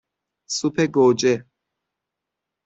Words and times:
سوپ 0.55 0.75
گوجه 0.95 1.35